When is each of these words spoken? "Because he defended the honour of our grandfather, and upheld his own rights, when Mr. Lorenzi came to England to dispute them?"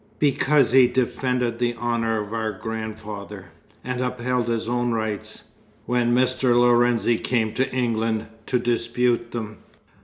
"Because 0.17 0.71
he 0.71 0.87
defended 0.87 1.59
the 1.59 1.75
honour 1.75 2.19
of 2.19 2.33
our 2.33 2.51
grandfather, 2.53 3.51
and 3.83 4.01
upheld 4.01 4.47
his 4.47 4.67
own 4.67 4.93
rights, 4.93 5.43
when 5.85 6.11
Mr. 6.15 6.59
Lorenzi 6.59 7.19
came 7.19 7.53
to 7.53 7.71
England 7.71 8.25
to 8.47 8.57
dispute 8.57 9.31
them?" 9.31 9.59